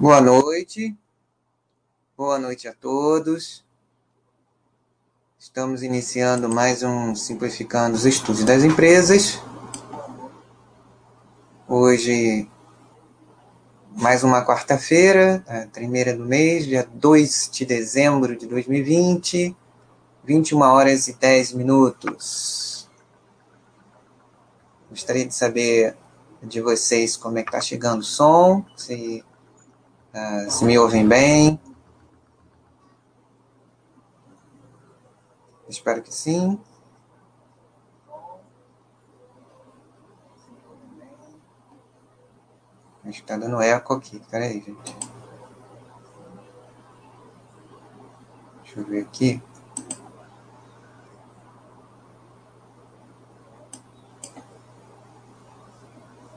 [0.00, 0.96] Boa noite.
[2.16, 3.64] Boa noite a todos.
[5.36, 9.40] Estamos iniciando mais um Simplificando os Estudos das Empresas.
[11.66, 12.48] Hoje,
[13.96, 19.56] mais uma quarta-feira, a primeira do mês, dia 2 de dezembro de 2020,
[20.22, 22.88] 21 horas e 10 minutos.
[24.88, 25.96] Gostaria de saber
[26.40, 29.24] de vocês como é que está chegando o som, se
[30.14, 31.60] Uh, se me ouvem bem?
[35.68, 36.58] Espero que sim.
[43.04, 44.20] Acho que tá dando eco aqui.
[44.30, 44.96] Peraí, gente.
[48.62, 49.42] Deixa eu ver aqui.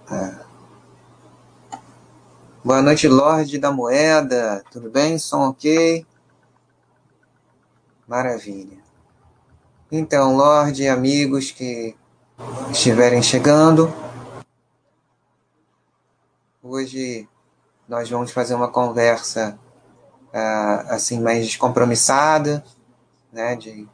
[0.10, 0.51] Ah.
[2.64, 4.64] Boa noite, Lorde da Moeda.
[4.70, 5.18] Tudo bem?
[5.18, 6.06] Som ok?
[8.08, 8.78] Maravilha.
[9.92, 11.96] Então, Lorde e amigos que
[12.70, 13.92] estiverem chegando,
[16.62, 17.28] hoje
[17.90, 19.58] nós vamos fazer uma conversa
[20.28, 22.64] uh, assim mais descompromissada,
[23.34, 23.90] né, de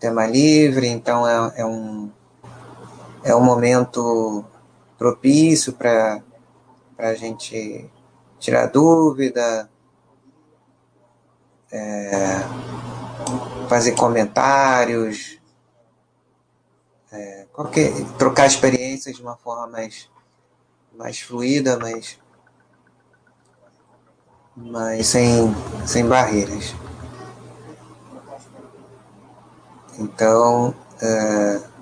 [0.00, 0.88] tema livre.
[0.88, 2.10] Então é, é um
[3.22, 4.42] é um momento
[4.96, 6.22] propício para
[6.96, 7.90] para a gente
[8.38, 9.68] tirar dúvida,
[11.70, 12.40] é,
[13.68, 15.38] fazer comentários,
[17.12, 20.08] é, qualquer, trocar experiências de uma forma mais,
[20.96, 22.18] mais fluida, mas,
[24.56, 25.54] mas sem,
[25.86, 26.74] sem barreiras.
[29.98, 31.75] Então, é,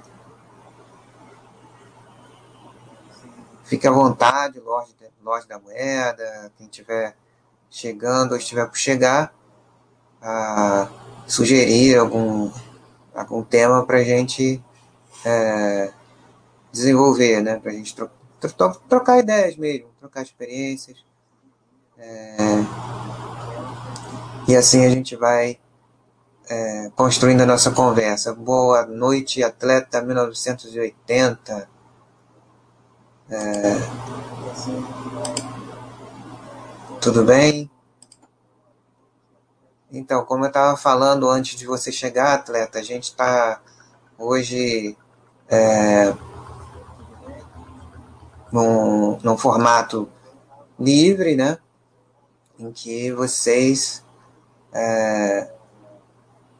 [3.65, 4.95] fique à vontade, Lorde
[5.25, 7.17] Loja da Moeda, quem estiver
[7.71, 9.35] chegando ou estiver por chegar,
[10.21, 10.87] a
[11.27, 12.53] sugerir algum,
[13.15, 14.63] algum tema para a gente
[15.25, 15.91] é,
[16.71, 17.59] desenvolver, né?
[17.59, 21.03] para a gente tro tro trocar ideias mesmo, trocar experiências.
[21.97, 22.37] É,
[24.47, 25.59] e assim a gente vai
[26.51, 28.35] é, construindo a nossa conversa.
[28.35, 31.74] Boa noite, atleta 1980.
[33.31, 33.75] É,
[37.01, 37.71] tudo bem?
[39.91, 43.63] Então, como eu estava falando antes de você chegar, atleta, a gente está
[44.19, 44.97] hoje
[45.49, 46.15] é,
[48.53, 50.07] num, num formato
[50.79, 51.59] livre, né?
[52.59, 54.05] Em que vocês
[54.73, 55.51] é,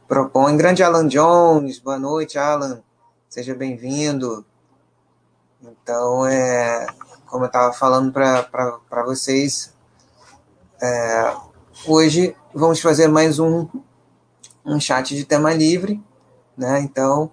[0.07, 0.57] propõem.
[0.57, 2.81] Grande Alan Jones, boa noite, Alan,
[3.29, 4.43] seja bem-vindo.
[5.71, 6.85] Então, é,
[7.25, 9.73] como eu estava falando para vocês,
[10.81, 11.33] é,
[11.87, 13.67] hoje vamos fazer mais um,
[14.63, 16.03] um chat de tema livre,
[16.55, 16.81] né?
[16.81, 17.31] Então,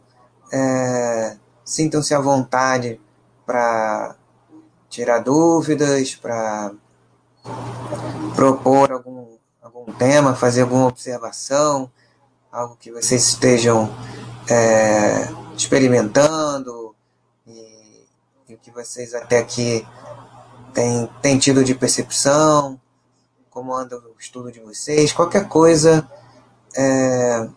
[0.53, 2.98] é, sintam-se à vontade
[3.44, 4.16] para
[4.88, 6.72] tirar dúvidas, para
[8.34, 9.26] propor algum,
[9.60, 11.91] algum tema, fazer alguma observação,
[12.50, 13.94] algo que vocês estejam
[14.48, 16.81] é, experimentando
[18.62, 19.86] que vocês até aqui
[20.72, 22.80] têm, têm tido de percepção,
[23.50, 26.08] como anda o estudo de vocês, qualquer coisa
[26.74, 27.48] é,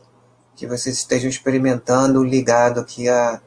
[0.56, 3.42] que vocês estejam experimentando ligado aqui a,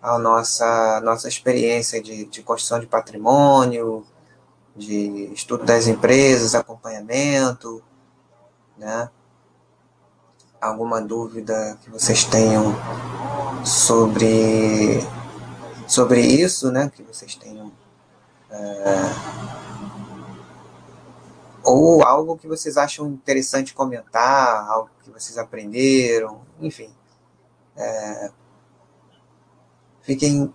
[0.00, 4.06] a nossa, nossa experiência de, de construção de patrimônio,
[4.76, 7.82] de estudo das empresas, acompanhamento,
[8.76, 9.08] né?
[10.60, 12.74] Alguma dúvida que vocês tenham
[13.64, 15.00] sobre,
[15.94, 16.90] sobre isso, né?
[16.94, 17.72] Que vocês tenham
[18.50, 18.84] é,
[21.62, 26.92] ou algo que vocês acham interessante comentar, algo que vocês aprenderam, enfim.
[27.76, 28.30] É,
[30.02, 30.52] fiquem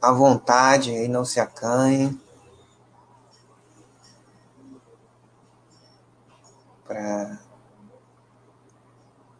[0.00, 2.18] à vontade e não se acanhem
[6.86, 7.38] para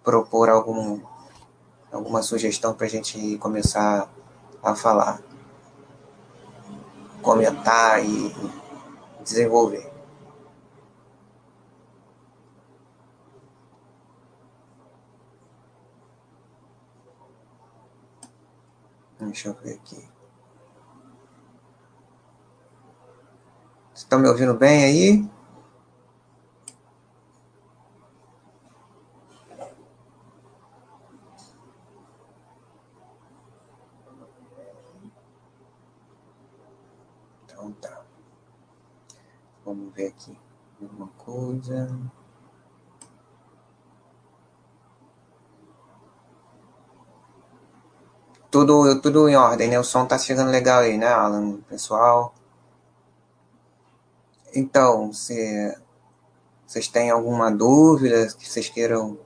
[0.04, 1.00] propor algum,
[1.90, 4.10] alguma sugestão para a gente começar
[4.62, 5.22] a falar,
[7.22, 8.34] comentar e
[9.22, 9.88] desenvolver.
[19.18, 19.96] Deixa eu ver aqui.
[23.92, 25.28] Vocês estão me ouvindo bem aí?
[37.44, 38.04] Então tá.
[39.64, 40.38] Vamos ver aqui.
[41.58, 41.88] Coisa.
[48.50, 49.78] Tudo, tudo em ordem, né?
[49.78, 51.60] O som tá chegando legal aí, né, Alan?
[51.68, 52.32] Pessoal.
[54.54, 55.76] Então, se
[56.66, 59.18] vocês têm alguma dúvida que vocês queiram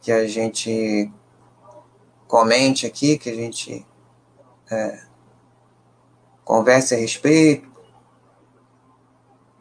[0.00, 1.12] que a gente
[2.28, 3.84] comente aqui, que a gente
[4.70, 5.04] é,
[6.44, 7.75] converse a respeito,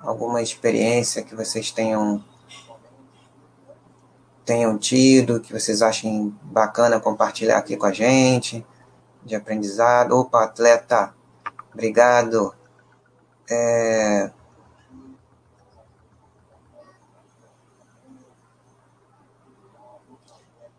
[0.06, 2.24] alguma experiência que vocês tenham
[4.46, 8.66] tenham tido, que vocês achem bacana compartilhar aqui com a gente,
[9.24, 10.12] de aprendizado.
[10.12, 11.16] Opa, atleta,
[11.74, 12.54] obrigado.
[13.50, 14.32] É...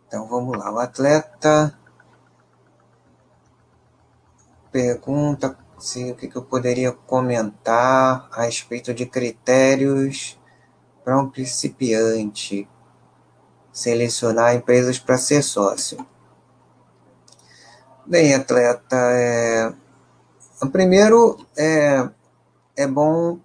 [0.06, 1.76] Então vamos lá, o atleta
[4.70, 10.36] pergunta se o que, que eu poderia comentar a respeito de critérios
[11.04, 12.68] para um principiante
[13.72, 16.04] selecionar empresas para ser sócio.
[18.04, 19.72] Bem, atleta, é,
[20.72, 22.08] primeiro é,
[22.76, 23.38] é bom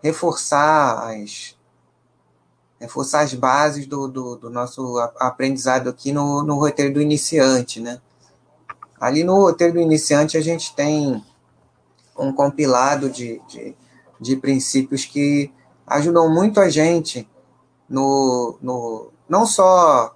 [0.00, 1.58] reforçar as,
[2.78, 8.00] reforçar as bases do, do, do nosso aprendizado aqui no, no roteiro do iniciante, né?
[9.00, 11.20] Ali no roteiro do iniciante a gente tem
[12.16, 13.76] um compilado de, de,
[14.20, 15.52] de princípios que
[15.86, 17.28] ajudam muito a gente
[17.88, 20.14] no, no, não só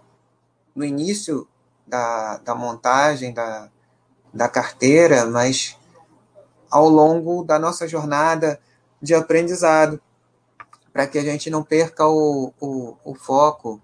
[0.75, 1.47] no início
[1.87, 3.69] da, da montagem da,
[4.33, 5.79] da carteira, mas
[6.71, 8.61] ao longo da nossa jornada
[9.01, 10.01] de aprendizado,
[10.93, 13.81] para que a gente não perca o, o, o foco,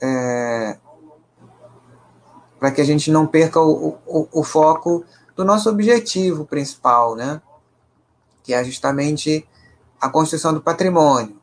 [0.00, 0.78] é,
[2.58, 5.04] para que a gente não perca o, o, o foco
[5.42, 7.42] do nosso objetivo principal, né?
[8.44, 9.44] que é justamente
[10.00, 11.36] a construção do patrimônio.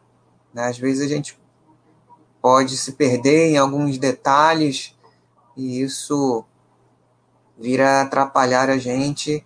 [0.54, 0.68] Né?
[0.68, 1.38] Às vezes a gente
[2.42, 4.96] pode se perder em alguns detalhes
[5.56, 6.46] e isso
[7.58, 9.46] vira atrapalhar a gente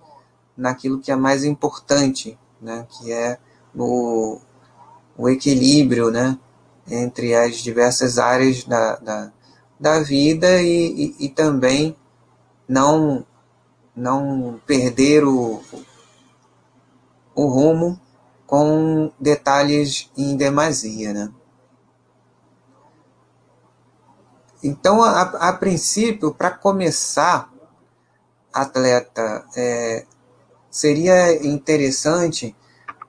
[0.55, 3.39] naquilo que é mais importante, né, que é
[3.75, 4.39] o,
[5.17, 6.37] o equilíbrio né,
[6.87, 9.31] entre as diversas áreas da, da,
[9.79, 11.97] da vida e, e, e também
[12.67, 13.25] não,
[13.95, 15.61] não perder o,
[17.35, 17.99] o rumo
[18.45, 21.13] com detalhes em demasia.
[21.13, 21.31] Né?
[24.63, 27.51] Então, a, a princípio, para começar,
[28.53, 30.05] atleta, é,
[30.69, 32.55] seria interessante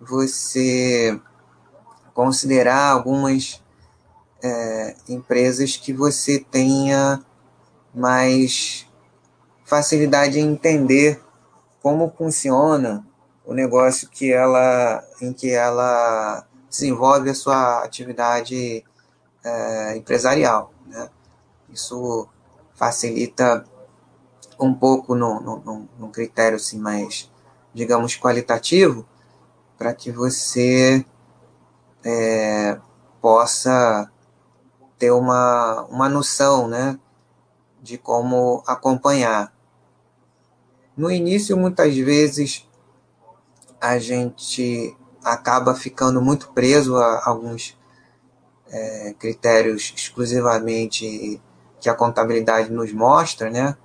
[0.00, 1.20] você
[2.12, 3.62] considerar algumas
[4.42, 7.24] é, empresas que você tenha
[7.94, 8.86] mais
[9.74, 11.20] facilidade em entender
[11.82, 13.04] como funciona
[13.44, 18.84] o negócio que ela, em que ela desenvolve a sua atividade
[19.44, 20.72] é, empresarial.
[20.86, 21.10] Né?
[21.70, 22.28] Isso
[22.76, 23.64] facilita
[24.60, 27.28] um pouco no, no, no critério assim, mais,
[27.74, 29.04] digamos, qualitativo,
[29.76, 31.04] para que você
[32.04, 32.78] é,
[33.20, 34.08] possa
[35.00, 36.96] ter uma, uma noção né,
[37.82, 39.53] de como acompanhar.
[40.96, 42.68] No início, muitas vezes,
[43.80, 47.76] a gente acaba ficando muito preso a alguns
[48.68, 51.40] é, critérios exclusivamente
[51.80, 53.76] que a contabilidade nos mostra, né?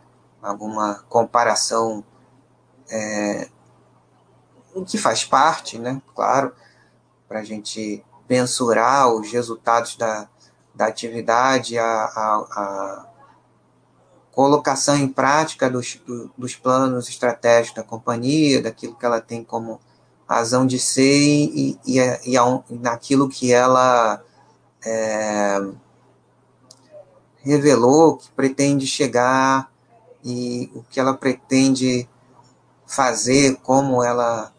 [0.41, 2.03] Alguma comparação
[2.89, 3.49] é,
[4.85, 6.01] que faz parte, né?
[6.15, 6.53] Claro,
[7.27, 10.29] para a gente mensurar os resultados da,
[10.75, 13.08] da atividade, a, a
[14.31, 19.79] colocação em prática dos, do, dos planos estratégicos da companhia, daquilo que ela tem como
[20.27, 24.23] razão de ser e, e, e, e naquilo que ela
[24.85, 25.59] é,
[27.41, 29.71] revelou que pretende chegar
[30.23, 32.07] e o que ela pretende
[32.85, 34.53] fazer, como ela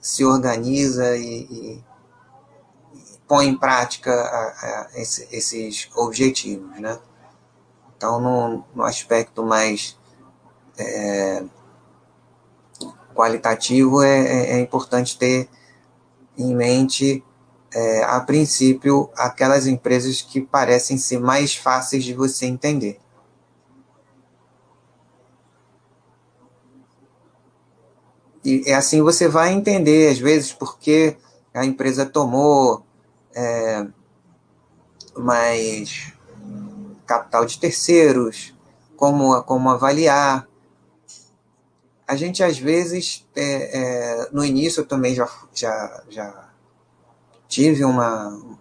[0.00, 1.82] se organiza e,
[3.26, 6.98] põe em prática a, a esse, esses objetivos, né?
[7.98, 9.98] Então, no, no aspecto mais
[10.78, 11.42] é,
[13.12, 15.48] qualitativo, é, é, é importante ter
[16.38, 17.24] em mente
[17.74, 23.00] é, a princípio, aquelas empresas que parecem ser mais fáceis de você entender.
[28.44, 31.16] E assim você vai entender, às vezes, porque
[31.52, 32.86] a empresa tomou
[33.34, 33.84] é,
[35.16, 36.12] mais
[37.08, 38.54] capital de terceiros,
[38.96, 40.46] como, como avaliar.
[42.06, 46.48] A gente, às vezes, é, é, no início eu também já, já, já
[47.48, 48.58] tive uma,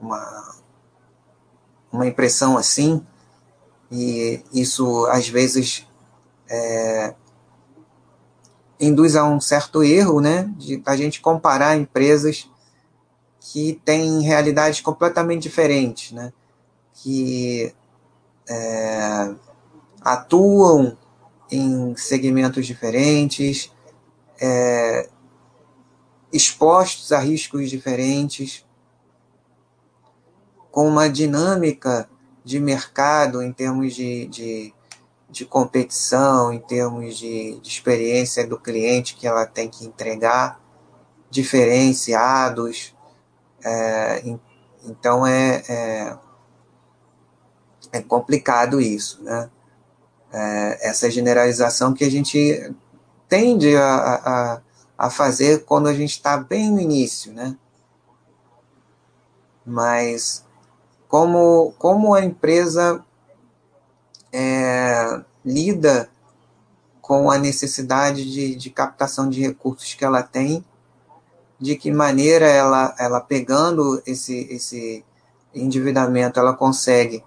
[0.00, 0.54] uma,
[1.92, 3.06] uma impressão assim,
[3.90, 5.86] e isso às vezes
[6.48, 7.14] é,
[8.80, 12.50] induz a um certo erro, né, de a gente comparar empresas
[13.38, 16.32] que têm realidades completamente diferentes, né,
[16.94, 17.74] que
[18.48, 19.34] é,
[20.00, 20.96] atuam
[21.50, 23.70] em segmentos diferentes,
[24.40, 25.08] é,
[26.32, 28.64] expostos a riscos diferentes,
[30.70, 32.08] com uma dinâmica
[32.42, 34.74] de mercado em termos de, de,
[35.28, 40.60] de competição, em termos de, de, experiência do cliente que ela tem que entregar,
[41.30, 42.94] diferenciados.
[43.62, 44.22] É,
[44.84, 46.18] então é, é,
[47.92, 49.50] é, complicado isso, né?
[50.32, 52.74] É, essa generalização que a gente
[53.28, 54.60] tende a, a,
[54.96, 57.56] a fazer quando a gente está bem no início, né?
[59.64, 60.44] Mas
[61.06, 63.04] como, como a empresa
[64.32, 66.08] é, lida
[67.02, 70.64] com a necessidade de, de captação de recursos que ela tem,
[71.60, 75.04] de que maneira ela, ela pegando esse, esse
[75.54, 77.22] endividamento, ela consegue,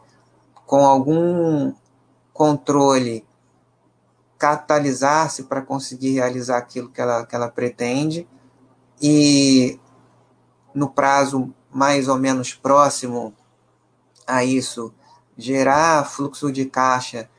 [0.65, 1.73] com algum
[2.33, 3.25] controle,
[4.37, 8.27] capitalizar-se para conseguir realizar aquilo que ela, que ela pretende,
[9.01, 9.79] e
[10.73, 13.33] no prazo mais ou menos próximo
[14.25, 14.93] a isso
[15.37, 17.29] gerar fluxo de caixa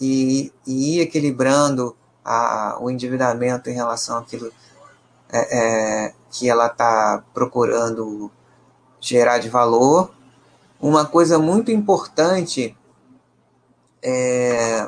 [0.00, 4.50] e, e ir equilibrando a, o endividamento em relação àquilo
[5.30, 5.58] é,
[6.08, 8.30] é, que ela está procurando
[9.00, 10.14] gerar de valor.
[10.84, 12.76] Uma coisa muito importante
[14.02, 14.86] é,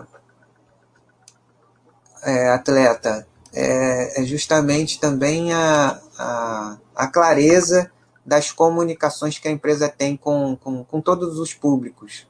[2.23, 7.91] é atleta é, é, justamente também a, a, a clareza
[8.27, 12.29] das comunicações que a empresa tem com, com, com todos os públicos,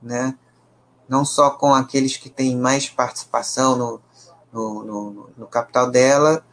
[0.00, 0.38] né?
[1.08, 4.00] não só com aqueles que têm mais participação no,
[4.52, 6.44] no, no, no capital dela,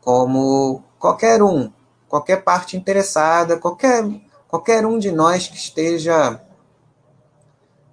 [0.00, 1.70] como qualquer um,
[2.08, 4.02] qualquer parte interessada, qualquer,
[4.48, 6.40] qualquer um de nós que esteja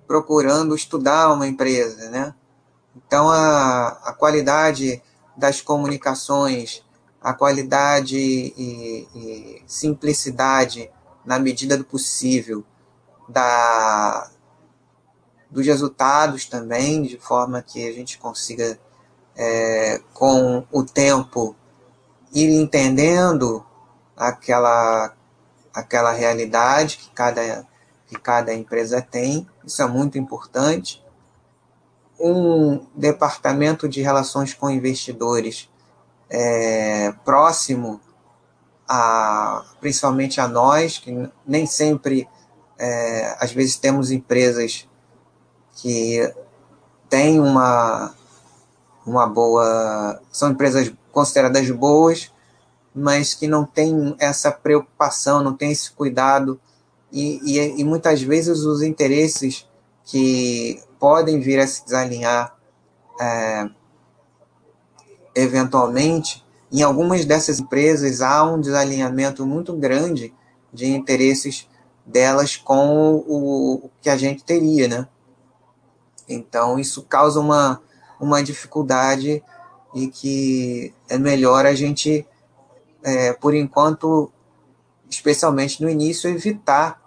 [0.08, 2.34] procurando estudar uma empresa, né?
[2.96, 5.02] Então, a, a qualidade
[5.36, 6.86] das comunicações
[7.26, 10.92] a qualidade e, e simplicidade,
[11.26, 12.64] na medida do possível,
[13.28, 14.30] da,
[15.50, 18.80] dos resultados também, de forma que a gente consiga,
[19.36, 21.56] é, com o tempo,
[22.32, 23.66] ir entendendo
[24.16, 25.15] aquela,
[25.76, 27.68] aquela realidade que cada,
[28.08, 29.48] que cada empresa tem.
[29.66, 31.04] Isso é muito importante.
[32.18, 35.70] Um departamento de relações com investidores
[36.30, 38.00] é, próximo
[38.88, 42.28] a principalmente a nós, que nem sempre,
[42.78, 44.88] é, às vezes temos empresas
[45.74, 46.34] que
[47.10, 48.16] têm uma,
[49.06, 52.32] uma boa, são empresas consideradas boas,
[52.96, 56.60] mas que não têm essa preocupação, não têm esse cuidado,
[57.12, 59.68] e, e, e muitas vezes os interesses
[60.06, 62.56] que podem vir a se desalinhar
[63.20, 63.70] é,
[65.36, 70.34] eventualmente, em algumas dessas empresas há um desalinhamento muito grande
[70.74, 71.68] de interesses
[72.06, 75.08] delas com o, o que a gente teria, né?
[76.28, 77.82] Então, isso causa uma,
[78.20, 79.44] uma dificuldade
[79.94, 82.26] e que é melhor a gente,
[83.06, 84.32] é, por enquanto,
[85.08, 87.00] especialmente no início, evitar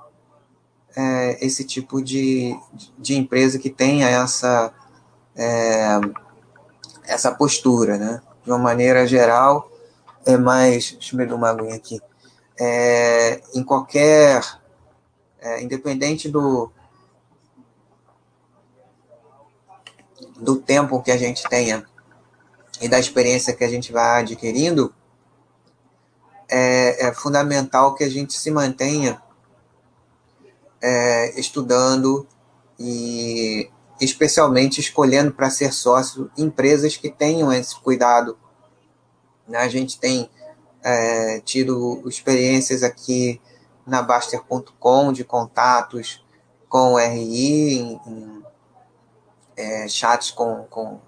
[0.97, 2.57] é, esse tipo de,
[2.97, 4.73] de empresa que tenha essa,
[5.35, 6.01] é,
[7.03, 8.23] essa postura, né?
[8.45, 9.69] De uma maneira geral,
[10.25, 10.93] é mais.
[10.93, 12.01] Deixa eu beber uma aguinha aqui.
[12.59, 14.41] É, em qualquer.
[15.41, 16.71] É, independente do.
[20.39, 21.85] do tempo que a gente tenha
[22.81, 24.95] e da experiência que a gente vai adquirindo,
[26.49, 29.21] é, é fundamental que a gente se mantenha
[30.81, 32.27] é, estudando
[32.79, 38.39] e especialmente escolhendo para ser sócio empresas que tenham esse cuidado.
[39.47, 39.59] Né?
[39.59, 40.31] A gente tem
[40.83, 43.41] é, tido experiências aqui
[43.87, 46.25] na Baster.com de contatos
[46.69, 48.43] com o RI, em, em
[49.57, 51.01] é, chats com, com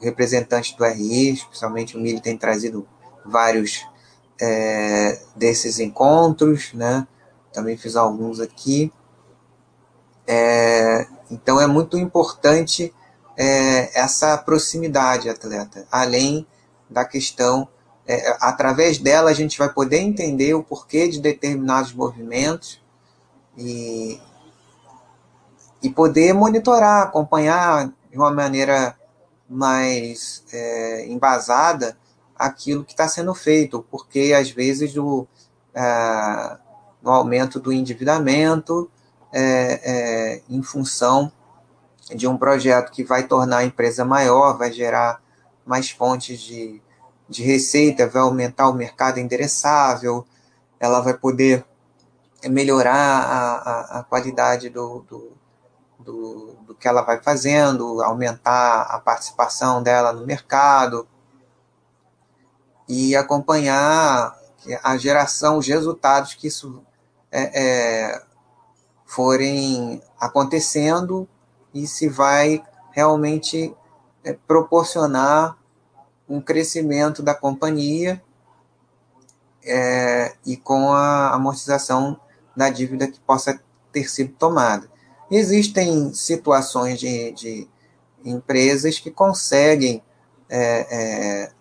[0.00, 2.88] representantes do RI, especialmente o Mili tem trazido
[3.24, 3.84] vários
[4.40, 7.06] é, desses encontros, né?
[7.52, 8.92] Também fiz alguns aqui.
[10.26, 12.92] É, então é muito importante
[13.36, 16.46] é, essa proximidade, atleta, além
[16.88, 17.68] da questão
[18.06, 22.82] é, através dela a gente vai poder entender o porquê de determinados movimentos
[23.56, 24.20] e,
[25.82, 28.96] e poder monitorar, acompanhar de uma maneira
[29.48, 31.96] mais é, embasada
[32.36, 35.26] aquilo que está sendo feito, porque às vezes do
[37.04, 38.90] aumento do endividamento
[39.32, 41.30] é, é, em função
[42.14, 45.20] de um projeto que vai tornar a empresa maior, vai gerar
[45.64, 46.80] mais fontes de,
[47.28, 50.26] de receita, vai aumentar o mercado endereçável,
[50.78, 51.64] ela vai poder
[52.44, 55.32] melhorar a, a, a qualidade do, do,
[55.98, 61.08] do, do, que ela vai fazendo, aumentar a participação dela no mercado
[62.88, 64.36] e acompanhar
[64.82, 66.82] a geração, os resultados que isso
[67.30, 68.22] é, é,
[69.04, 71.28] forem acontecendo
[71.72, 72.62] e se vai
[72.92, 73.74] realmente
[74.22, 75.56] é, proporcionar
[76.28, 78.22] um crescimento da companhia
[79.62, 82.18] é, e com a amortização
[82.56, 83.60] da dívida que possa
[83.92, 84.88] ter sido tomada.
[85.30, 87.68] Existem situações de, de
[88.24, 90.02] empresas que conseguem,
[90.48, 91.52] é, é,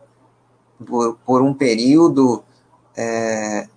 [0.83, 2.43] por, por, um período,
[2.95, 3.67] é,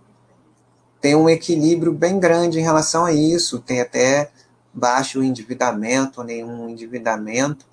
[1.01, 4.31] ter um equilíbrio bem grande em relação a isso, tem até
[4.73, 7.67] baixo endividamento, nenhum endividamento,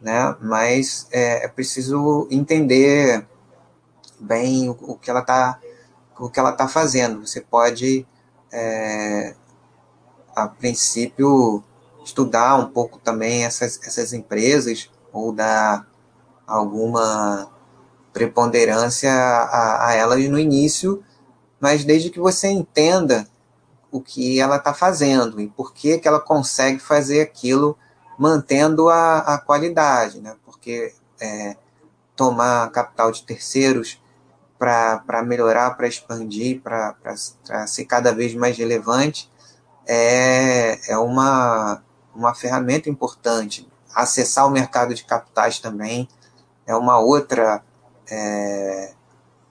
[0.00, 0.36] né?
[0.40, 3.26] mas é, é preciso entender
[4.20, 5.58] bem o, o que ela está
[6.16, 7.26] o que ela está fazendo.
[7.26, 8.06] Você pode
[8.52, 9.34] é,
[10.34, 11.62] a princípio,
[12.04, 15.86] estudar um pouco também essas, essas empresas ou dar
[16.46, 17.50] alguma
[18.14, 21.04] preponderância a, a elas no início,
[21.60, 23.28] mas desde que você entenda
[23.90, 27.76] o que ela está fazendo e por que, que ela consegue fazer aquilo
[28.16, 30.36] mantendo a, a qualidade, né?
[30.44, 31.56] porque é,
[32.14, 34.00] tomar capital de terceiros
[34.56, 36.94] para melhorar, para expandir, para
[37.66, 39.30] ser cada vez mais relevante,
[39.86, 41.82] é, é uma,
[42.14, 43.68] uma ferramenta importante.
[43.94, 46.08] Acessar o mercado de capitais também
[46.66, 47.62] é uma outra
[48.10, 48.92] é,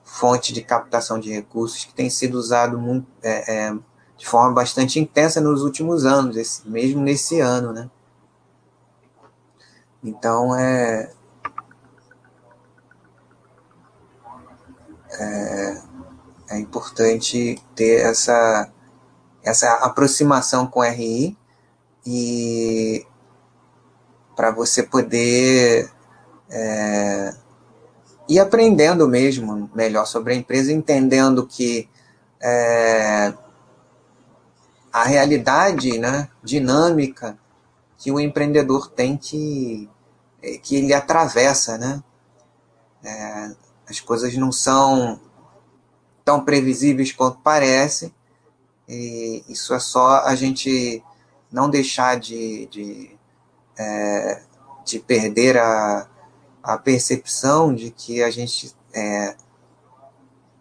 [0.03, 3.73] fonte de captação de recursos que tem sido usado muito, é, é,
[4.17, 7.89] de forma bastante intensa nos últimos anos, esse, mesmo nesse ano, né?
[10.03, 11.11] Então é,
[15.11, 15.81] é,
[16.49, 18.69] é importante ter essa
[19.43, 21.37] essa aproximação com RI
[22.05, 23.05] e
[24.35, 25.91] para você poder
[26.49, 27.35] é,
[28.27, 31.89] ir aprendendo mesmo melhor sobre a empresa, entendendo que
[32.41, 33.33] é,
[34.91, 37.37] a realidade né, dinâmica
[37.97, 39.89] que o empreendedor tem que,
[40.61, 42.03] que ele atravessa, né?
[43.03, 43.51] É,
[43.89, 45.19] as coisas não são
[46.23, 48.13] tão previsíveis quanto parece,
[48.87, 51.03] e isso é só a gente
[51.51, 53.17] não deixar de, de,
[53.77, 54.41] é,
[54.85, 56.07] de perder a,
[56.63, 59.35] a percepção de que a gente, é,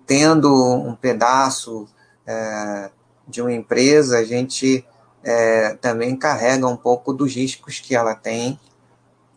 [0.05, 1.89] tendo um pedaço
[2.27, 2.91] é,
[3.29, 4.85] de uma empresa, a gente
[5.23, 8.59] é, também carrega um pouco dos riscos que ela tem,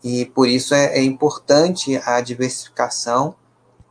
[0.04, 3.36] e por isso é, é importante a diversificação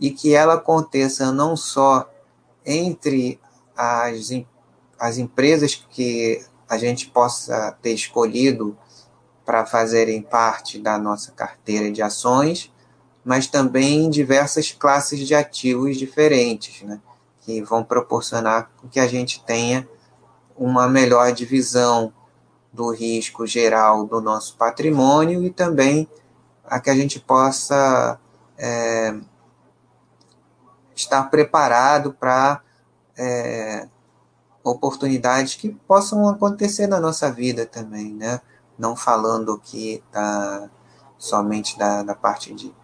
[0.01, 2.11] e que ela aconteça não só
[2.65, 3.41] entre
[3.77, 4.31] as
[4.99, 8.77] as empresas que a gente possa ter escolhido
[9.45, 12.73] para fazerem parte da nossa carteira de ações,
[13.25, 17.01] mas também diversas classes de ativos diferentes, né,
[17.41, 19.89] que vão proporcionar que a gente tenha
[20.57, 22.13] uma melhor divisão
[22.73, 26.09] do risco geral do nosso patrimônio e também
[26.65, 28.19] a que a gente possa
[28.59, 29.15] é,
[30.95, 32.61] estar preparado para
[33.17, 33.89] é,
[34.63, 38.41] oportunidades que possam acontecer na nossa vida também, né?
[38.79, 40.69] Não falando aqui da,
[41.19, 42.75] somente da, da parte de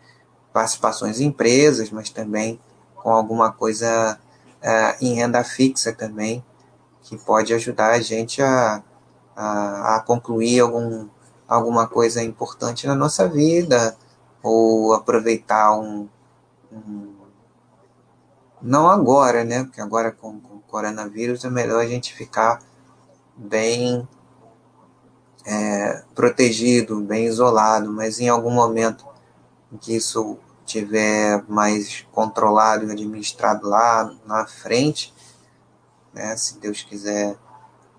[0.53, 2.61] participações em empresas, mas também
[2.95, 4.19] com alguma coisa
[4.63, 6.45] é, em renda fixa também,
[7.03, 8.83] que pode ajudar a gente a,
[9.35, 11.09] a, a concluir algum,
[11.49, 13.97] alguma coisa importante na nossa vida,
[14.43, 16.09] ou aproveitar um,
[16.73, 17.15] um
[18.63, 19.65] não agora, né?
[19.65, 22.61] Porque agora com, com coronavírus, é melhor a gente ficar
[23.35, 24.07] bem
[25.45, 29.07] é, protegido, bem isolado, mas em algum momento
[29.81, 35.13] que isso tiver mais controlado e administrado lá na frente,
[36.13, 37.37] né, se Deus quiser,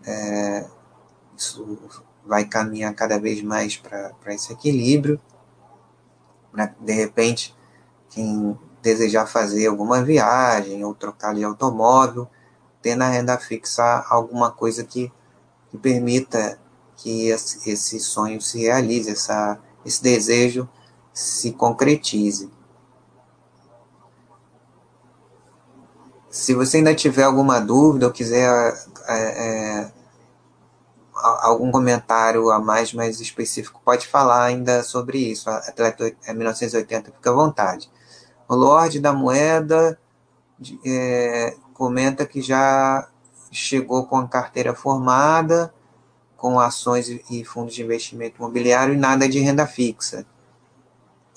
[0.06, 0.68] é,
[1.36, 1.78] isso
[2.26, 5.20] vai caminhar cada vez mais para esse equilíbrio.
[6.54, 6.74] Né?
[6.80, 7.56] De repente,
[8.10, 12.28] quem desejar fazer alguma viagem ou trocar de automóvel,
[12.82, 15.12] ter na renda fixa alguma coisa que,
[15.70, 16.60] que permita
[17.02, 20.70] que esse sonho se realize, essa, esse desejo
[21.12, 22.50] se concretize.
[26.30, 28.48] Se você ainda tiver alguma dúvida ou quiser
[29.08, 29.92] é, é,
[31.42, 35.50] algum comentário a mais, mais específico, pode falar ainda sobre isso.
[35.50, 37.92] Atleta 1980, fica à vontade.
[38.48, 40.00] O Lorde da Moeda
[40.86, 43.10] é, comenta que já
[43.52, 45.74] chegou com a carteira formada,
[46.42, 50.26] com ações e fundos de investimento imobiliário e nada de renda fixa.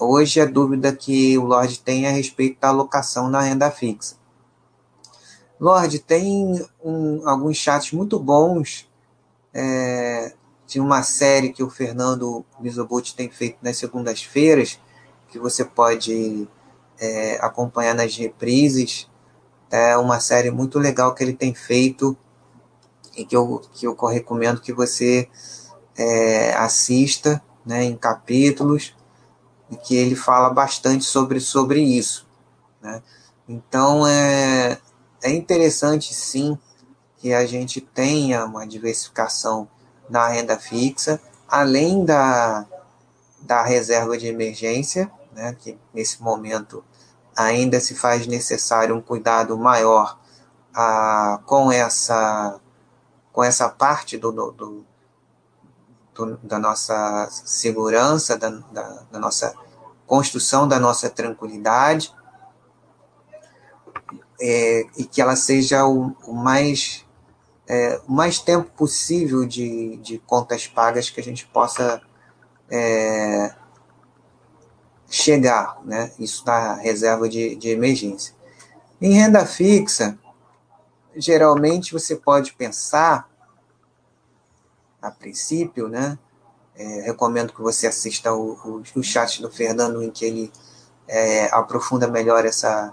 [0.00, 4.16] Hoje a dúvida que o Lorde tem é a respeito da alocação na renda fixa.
[5.60, 8.88] Lorde, tem um, alguns chats muito bons.
[9.52, 10.32] É,
[10.76, 14.80] uma série que o Fernando Mizobuti tem feito nas segundas-feiras,
[15.28, 16.48] que você pode
[16.98, 19.06] é, acompanhar nas reprises.
[19.70, 22.16] É uma série muito legal que ele tem feito
[23.16, 25.28] e que eu, que eu recomendo que você
[25.96, 28.94] é, assista né, em capítulos
[29.70, 32.26] e que ele fala bastante sobre, sobre isso.
[32.82, 33.02] Né?
[33.48, 34.78] Então é,
[35.22, 36.58] é interessante sim
[37.18, 39.68] que a gente tenha uma diversificação
[40.08, 42.66] na renda fixa, além da,
[43.40, 46.84] da reserva de emergência, né, que nesse momento
[47.34, 50.18] ainda se faz necessário um cuidado maior
[50.74, 52.60] ah, com essa
[53.34, 54.86] com essa parte do, do, do,
[56.14, 59.52] do da nossa segurança, da, da, da, nossa
[60.06, 62.14] construção da nossa tranquilidade,
[64.40, 67.04] é, e que ela seja o, o mais
[67.66, 72.00] é, o mais tempo possível de, de contas pagas que a gente possa
[72.70, 73.52] é,
[75.10, 76.12] chegar, né?
[76.20, 78.32] Isso na reserva de, de emergência.
[79.00, 80.16] Em renda fixa,
[81.16, 83.28] geralmente você pode pensar,
[85.00, 86.18] a princípio, né?
[86.76, 90.52] É, recomendo que você assista o, o, o, chat do Fernando, em que ele
[91.06, 92.92] é, aprofunda melhor essa,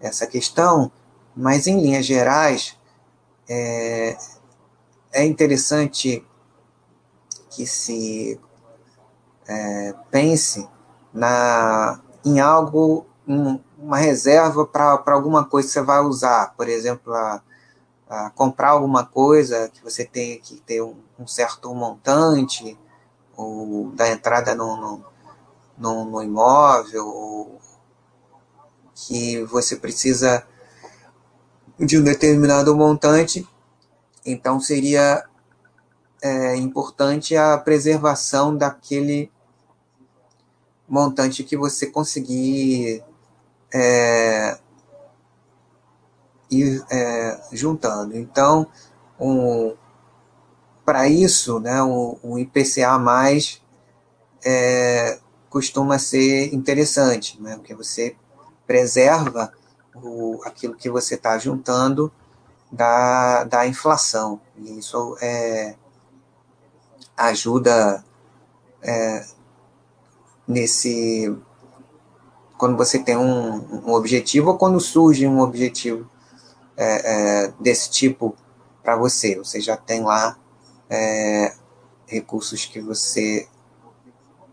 [0.00, 0.92] essa questão,
[1.34, 2.76] mas em linhas gerais,
[3.48, 4.18] é,
[5.12, 6.26] é interessante
[7.50, 8.38] que se
[9.48, 10.68] é, pense
[11.12, 17.12] na, em algo, um, uma reserva para alguma coisa que você vai usar, por exemplo,
[17.12, 17.42] a,
[18.08, 22.78] a comprar alguma coisa que você tem que ter um, um certo montante,
[23.36, 25.04] ou da entrada no, no,
[25.76, 27.60] no, no imóvel, ou
[28.94, 30.46] que você precisa
[31.78, 33.46] de um determinado montante,
[34.24, 35.22] então seria
[36.22, 39.30] é, importante a preservação daquele
[40.88, 43.04] montante que você conseguir
[43.72, 44.58] é,
[46.50, 48.16] ir é, juntando.
[48.16, 48.66] Então,
[49.18, 49.74] um,
[50.84, 53.60] para isso, né, o, o IPCA mais
[54.44, 55.18] é,
[55.50, 58.16] costuma ser interessante, né, porque você
[58.66, 59.52] preserva
[59.94, 62.12] o, aquilo que você está juntando
[62.70, 64.40] da, da inflação.
[64.56, 65.76] E isso é,
[67.16, 68.04] ajuda
[68.82, 69.24] é,
[70.46, 71.34] nesse
[72.58, 76.08] quando você tem um, um, objetivo ou quando surge um objetivo
[76.76, 78.34] é, é, desse tipo
[78.82, 79.36] para você.
[79.36, 80.36] Você já tem lá
[80.88, 81.54] é,
[82.06, 83.48] recursos que você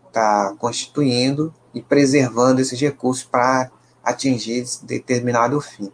[0.06, 3.70] está constituindo e preservando esses recursos para
[4.02, 5.92] atingir determinado fim.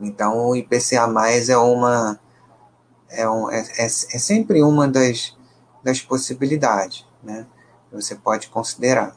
[0.00, 1.06] Então, o IPCA
[1.48, 2.20] é uma
[3.08, 5.36] é, um, é, é, é sempre uma das,
[5.82, 7.46] das possibilidades, né?
[7.92, 9.16] você pode considerar.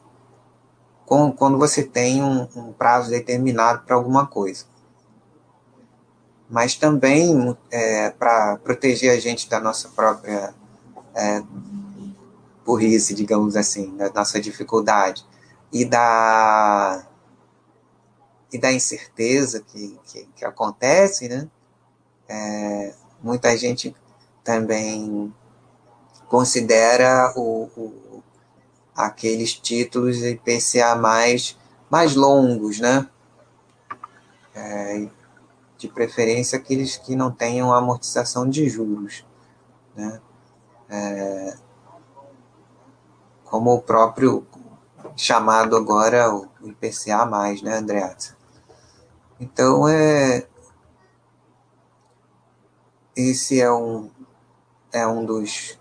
[1.07, 4.65] Com, quando você tem um, um prazo determinado para alguma coisa.
[6.49, 10.53] Mas também é, para proteger a gente da nossa própria
[11.15, 11.41] é,
[12.65, 15.25] burrice, digamos assim, da nossa dificuldade
[15.71, 17.07] e da
[18.51, 21.47] e da incerteza que, que, que acontece, né?
[22.27, 22.93] É,
[23.23, 23.95] muita gente
[24.43, 25.33] também
[26.27, 28.06] considera o, o,
[28.97, 31.55] aqueles títulos IPCA mais,
[31.87, 33.07] mais longos, né?
[34.55, 35.07] É,
[35.77, 39.23] de preferência aqueles que não tenham amortização de juros,
[39.95, 40.19] né?
[40.89, 41.57] É,
[43.45, 44.45] como o próprio
[45.15, 47.25] chamado agora o IPCA+,
[47.61, 48.35] né, Andreata?
[49.39, 50.47] Então, é,
[53.15, 54.09] esse é um,
[54.91, 55.79] é um dos,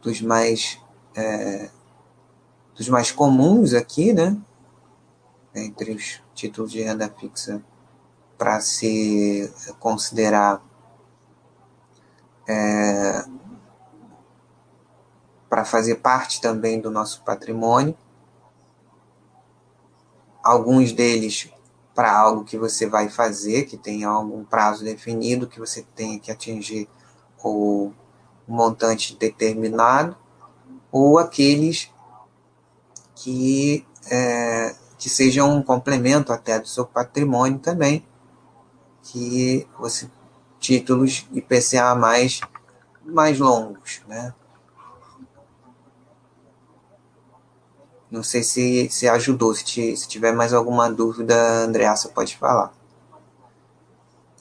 [0.00, 0.80] dos mais
[1.14, 1.70] é,
[2.78, 4.40] dos mais comuns aqui, né?
[5.54, 7.60] entre os títulos de renda fixa
[8.36, 10.62] para se considerar
[12.46, 13.24] é,
[15.48, 17.96] para fazer parte também do nosso patrimônio.
[20.42, 21.50] Alguns deles
[21.94, 26.30] para algo que você vai fazer, que tem algum prazo definido, que você tenha que
[26.30, 26.88] atingir
[27.42, 27.92] o
[28.46, 30.16] montante determinado,
[30.92, 31.92] ou aqueles
[33.18, 38.06] que, é, que sejam um complemento até do seu patrimônio também,
[39.02, 40.08] que você
[40.60, 42.40] títulos IPCA mais
[43.04, 44.34] mais longos, né?
[48.10, 49.54] Não sei se, se ajudou.
[49.54, 52.72] Se, te, se tiver mais alguma dúvida, Andreassa pode falar.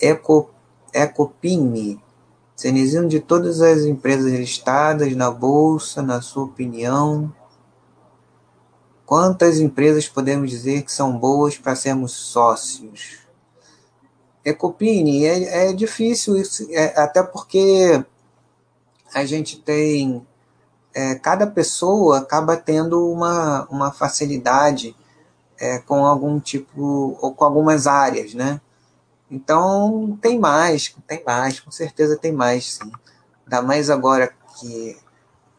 [0.01, 0.49] Eco,
[0.93, 2.01] Ecopini.
[2.55, 7.31] Cenizino de todas as empresas listadas na Bolsa, na sua opinião,
[9.07, 13.19] quantas empresas podemos dizer que são boas para sermos sócios?
[14.43, 18.03] Ecopini, é, é difícil isso, é, até porque
[19.13, 20.27] a gente tem
[20.93, 24.95] é, cada pessoa acaba tendo uma, uma facilidade
[25.59, 28.59] é, com algum tipo, ou com algumas áreas, né?
[29.29, 32.91] Então, tem mais, tem mais, com certeza tem mais, sim.
[33.45, 34.97] Ainda mais agora que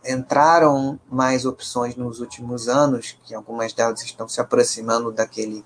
[0.09, 5.65] entraram mais opções nos últimos anos, que algumas delas estão se aproximando daquele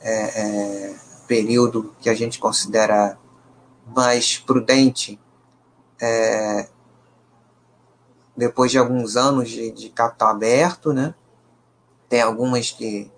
[0.00, 3.18] é, é, período que a gente considera
[3.94, 5.18] mais prudente,
[6.00, 6.68] é,
[8.36, 11.14] depois de alguns anos de, de capital aberto, né?
[12.08, 13.10] Tem algumas que,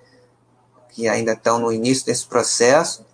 [0.90, 3.04] que ainda estão no início desse processo,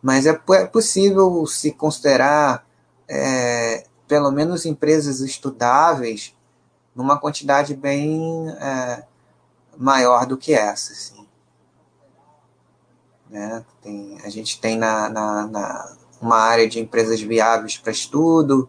[0.00, 2.66] mas é, é possível se considerar
[3.08, 6.34] é, pelo menos empresas estudáveis
[6.94, 9.04] numa quantidade bem é,
[9.76, 10.92] maior do que essa.
[10.92, 11.26] Assim.
[13.28, 13.64] Né?
[13.82, 18.68] Tem, a gente tem na, na, na, uma área de empresas viáveis para estudo,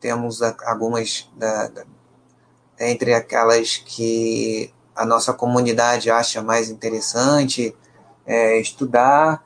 [0.00, 1.84] temos algumas da, da,
[2.78, 7.74] entre aquelas que a nossa comunidade acha mais interessante
[8.26, 9.44] é, estudar,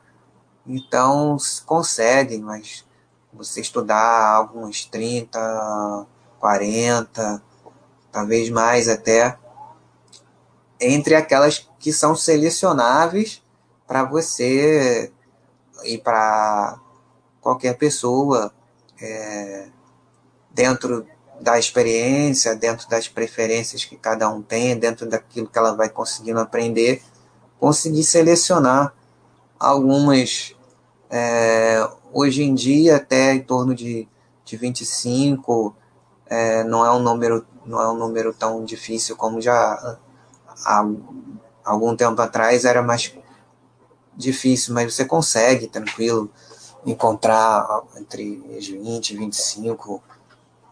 [0.66, 2.84] então conseguem, mas
[3.32, 6.06] você estudar alguns 30,
[6.38, 7.42] 40,
[8.10, 9.36] talvez mais até,
[10.80, 13.42] entre aquelas que são selecionáveis
[13.86, 15.12] para você
[15.84, 16.78] e para
[17.40, 18.52] qualquer pessoa
[19.00, 19.68] é,
[20.50, 21.06] dentro
[21.40, 26.40] da experiência, dentro das preferências que cada um tem, dentro daquilo que ela vai conseguindo
[26.40, 27.02] aprender,
[27.58, 28.92] conseguir selecionar
[29.58, 30.54] algumas,
[31.10, 34.08] é, hoje em dia, até em torno de,
[34.44, 35.74] de 25,
[36.26, 39.98] é, não é um número não é um número tão difícil como já
[40.64, 40.84] há
[41.64, 43.14] algum tempo atrás era mais
[44.16, 46.30] difícil, mas você consegue tranquilo
[46.84, 50.02] encontrar entre 20 e 25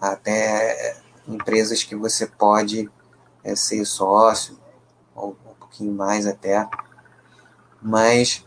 [0.01, 0.97] até
[1.29, 2.91] empresas que você pode
[3.45, 4.59] é, ser sócio,
[5.15, 6.69] ou um pouquinho mais até.
[7.81, 8.45] Mas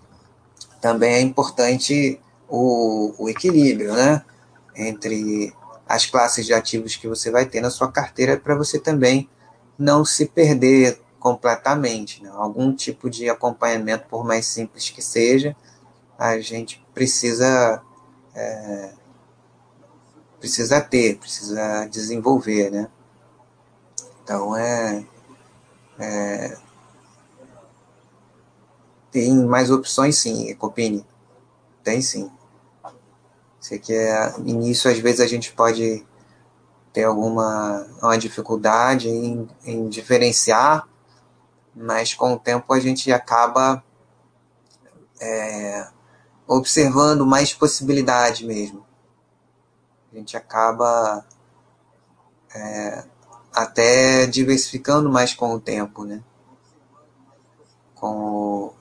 [0.82, 4.24] também é importante o, o equilíbrio, né?
[4.76, 5.54] Entre
[5.90, 9.28] as classes de ativos que você vai ter na sua carteira para você também
[9.76, 12.22] não se perder completamente.
[12.22, 12.30] Né?
[12.32, 15.56] Algum tipo de acompanhamento, por mais simples que seja,
[16.16, 17.82] a gente precisa
[18.36, 18.92] é,
[20.40, 22.88] precisa ter, precisa desenvolver, né?
[24.24, 25.04] Então é,
[25.98, 26.58] é
[29.12, 31.04] tem mais opções sim, Ecopini.
[31.84, 32.30] Tem sim.
[33.60, 36.06] Sei que é, início às vezes a gente pode
[36.94, 40.88] ter alguma uma dificuldade em, em diferenciar,
[41.76, 43.84] mas com o tempo a gente acaba
[45.22, 45.88] é,
[46.48, 48.90] observando mais possibilidade mesmo
[50.12, 51.24] a gente acaba
[52.54, 53.04] é,
[53.54, 56.24] até diversificando mais com o tempo, né?
[57.94, 58.74] Com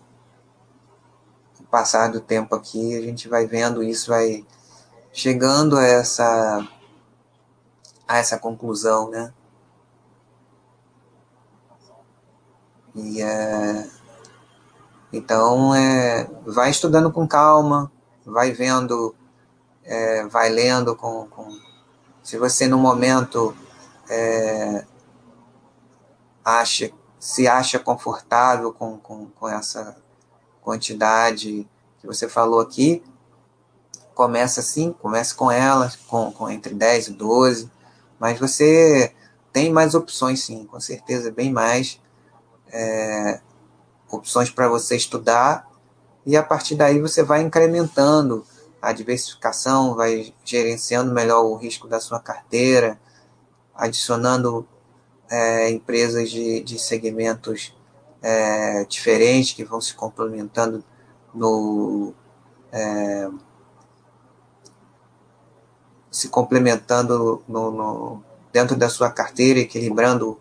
[1.60, 4.46] o passar do tempo aqui, a gente vai vendo isso, vai
[5.18, 6.64] chegando a essa
[8.06, 9.34] a essa conclusão, né?
[12.94, 13.90] E é,
[15.12, 17.90] então é, vai estudando com calma,
[18.24, 19.12] vai vendo
[19.82, 21.48] é, vai lendo com, com,
[22.22, 23.56] se você no momento
[24.08, 24.86] é,
[26.44, 29.96] acha se acha confortável com, com, com essa
[30.62, 33.02] quantidade que você falou aqui,
[34.18, 37.70] começa assim, comece com ela, com, com entre 10 e 12,
[38.18, 39.14] mas você
[39.52, 42.00] tem mais opções sim, com certeza, bem mais.
[42.72, 43.40] É,
[44.10, 45.70] opções para você estudar
[46.26, 48.44] e a partir daí você vai incrementando
[48.82, 53.00] a diversificação, vai gerenciando melhor o risco da sua carteira,
[53.72, 54.66] adicionando
[55.30, 57.72] é, empresas de, de segmentos
[58.20, 60.82] é, diferentes que vão se complementando
[61.32, 62.12] no
[62.72, 63.28] é,
[66.18, 70.36] se complementando no, no, dentro da sua carteira, equilibrando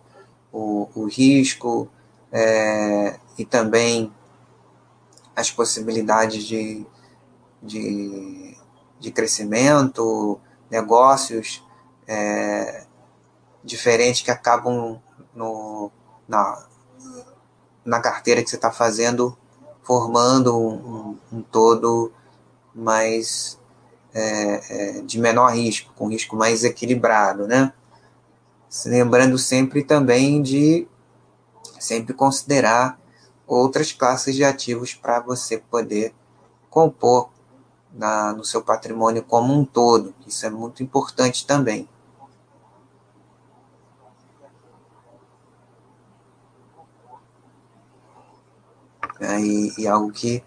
[0.52, 1.88] o, o risco
[2.32, 4.12] é, e também
[5.36, 6.84] as possibilidades de,
[7.62, 8.56] de,
[8.98, 11.64] de crescimento, negócios
[12.08, 12.84] é,
[13.62, 15.00] diferentes que acabam
[15.32, 15.92] no,
[16.26, 16.66] na,
[17.84, 19.38] na carteira que você está fazendo,
[19.84, 22.10] formando um, um, um todo
[22.74, 23.56] mais
[24.14, 27.72] é, é, de menor risco, com risco mais equilibrado, né?
[28.86, 30.86] Lembrando sempre também de
[31.78, 32.98] sempre considerar
[33.46, 36.14] outras classes de ativos para você poder
[36.68, 37.30] compor
[37.92, 40.14] na, no seu patrimônio como um todo.
[40.26, 41.88] Isso é muito importante também.
[49.20, 50.44] É, e, e, algo que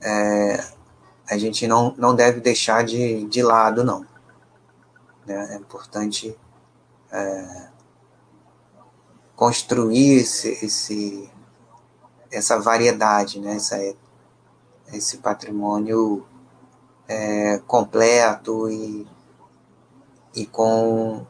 [0.00, 0.64] é,
[1.28, 4.06] a gente não, não deve deixar de, de lado, não.
[5.26, 6.36] É, é importante
[7.10, 7.68] é,
[9.34, 11.30] construir esse, esse,
[12.30, 13.56] essa variedade, né?
[13.56, 13.76] essa,
[14.92, 16.24] esse patrimônio
[17.08, 19.06] é, completo e,
[20.34, 21.26] e com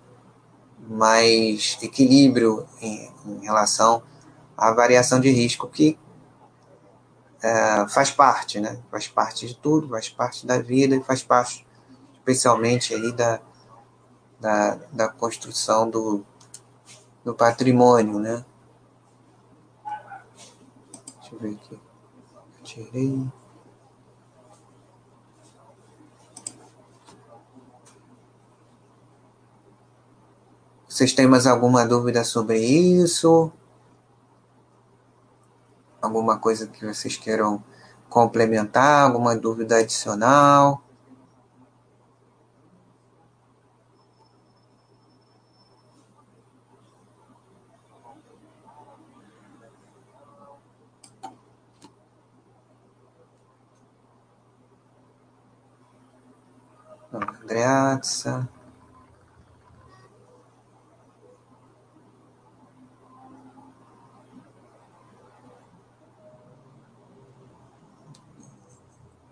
[0.88, 4.02] mais equilíbrio em, em relação
[4.56, 5.98] à variação de risco que
[7.46, 8.82] é, faz parte, né?
[8.90, 11.64] Faz parte de tudo, faz parte da vida e faz parte,
[12.12, 13.40] especialmente aí da,
[14.40, 16.24] da, da construção do,
[17.24, 18.44] do patrimônio, né?
[21.20, 21.80] Deixa eu ver aqui.
[22.64, 23.28] Tirei.
[30.88, 33.52] Vocês têm mais alguma dúvida sobre isso?
[36.06, 37.62] Alguma coisa que vocês queiram
[38.08, 40.82] complementar, alguma dúvida adicional.
[57.12, 58.48] Andreatza.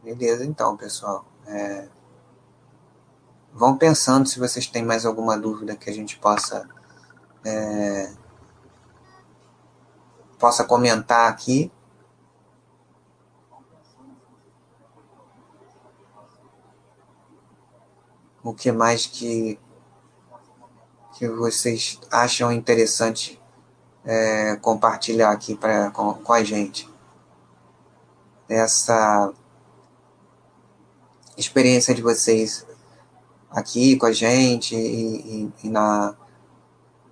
[0.05, 1.25] Beleza, então, pessoal.
[1.47, 1.89] É...
[3.55, 6.69] Vão pensando se vocês têm mais alguma dúvida que a gente possa
[7.43, 8.13] é...
[10.39, 11.73] possa comentar aqui.
[18.43, 19.59] O que mais que
[21.17, 23.41] que vocês acham interessante
[24.05, 26.93] é, compartilhar aqui pra, com, com a gente?
[28.47, 29.33] Essa
[31.37, 32.67] experiência de vocês
[33.51, 36.17] aqui com a gente e, e, e na,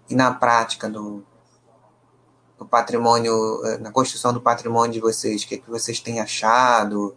[0.08, 1.24] e na prática do,
[2.58, 6.20] do patrimônio, eh, na construção do patrimônio de vocês, o que, é que vocês têm
[6.20, 7.16] achado?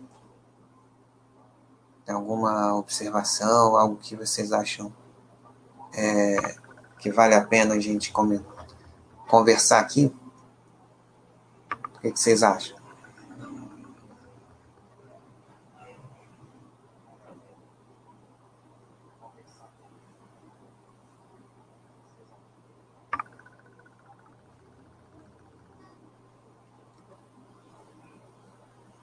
[2.05, 4.93] Tem alguma observação, algo que vocês acham
[5.95, 6.55] é,
[6.99, 8.13] que vale a pena a gente
[9.27, 10.13] conversar aqui?
[11.95, 12.74] O que, é que vocês acham?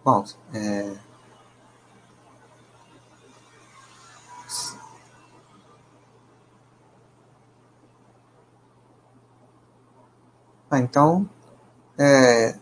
[0.05, 0.97] Bom, é...
[10.69, 11.29] Ah, então,
[11.97, 12.59] é...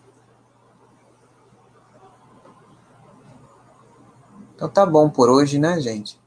[4.54, 6.20] Então tá bom por hoje, né, gente?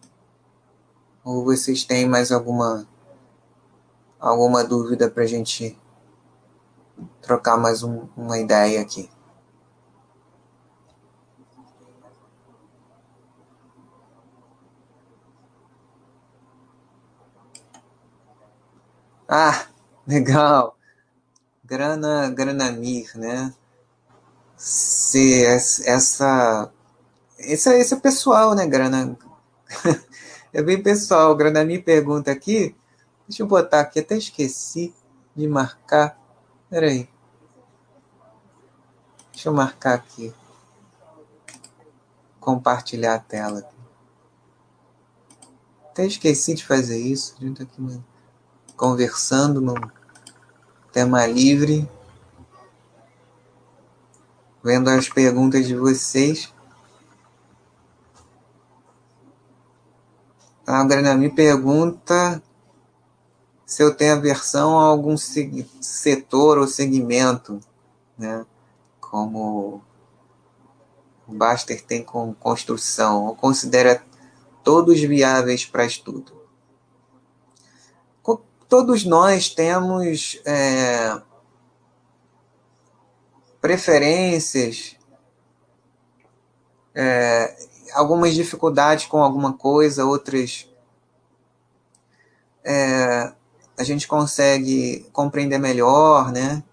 [1.24, 2.88] Ou vocês têm mais alguma
[4.20, 5.78] alguma dúvida para a gente
[7.22, 9.10] trocar mais um, uma ideia aqui?
[19.36, 19.66] Ah,
[20.06, 20.78] legal.
[21.66, 23.52] Grana, Granamir, né?
[24.56, 26.72] Se essa
[27.40, 29.18] esse, esse é pessoal, né, Grana?
[30.54, 31.36] é bem pessoal.
[31.36, 32.76] Granamir pergunta aqui.
[33.28, 34.94] Deixa eu botar aqui, até esqueci
[35.36, 36.16] de marcar.
[36.70, 37.10] Peraí.
[39.32, 40.32] Deixa eu marcar aqui.
[42.40, 43.68] Compartilhar a tela.
[45.90, 47.36] Até esqueci de fazer isso.
[47.56, 47.82] Tá aqui
[48.76, 49.76] conversando no
[50.92, 51.90] tema livre.
[54.64, 56.54] Vendo as perguntas de vocês.
[60.66, 62.42] A Grana me pergunta
[63.66, 67.60] se eu tenho aversão a algum setor ou segmento,
[68.18, 68.46] né?
[69.00, 69.82] Como
[71.28, 74.04] o Baster tem com construção, ou considera
[74.64, 76.43] todos viáveis para estudo.
[78.74, 81.22] Todos nós temos é,
[83.62, 84.98] preferências,
[86.96, 87.56] é,
[87.94, 90.68] algumas dificuldades com alguma coisa, outras
[92.64, 93.32] é,
[93.78, 96.64] a gente consegue compreender melhor, né?